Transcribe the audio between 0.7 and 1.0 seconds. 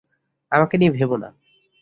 নিয়ে